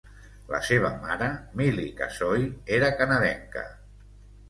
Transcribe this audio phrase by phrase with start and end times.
[0.53, 1.27] La seva mare,
[1.61, 3.71] Milli Kasoy, era canadenca.